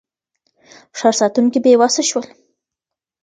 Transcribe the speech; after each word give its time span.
ښار 0.97 1.15
ساتونکي 1.21 1.59
بېوسه 1.63 2.03
شول. 2.09 2.25